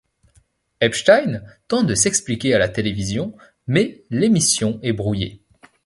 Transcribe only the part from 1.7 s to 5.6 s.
de s'expliquer à la télévision, mais l'émission est brouillée.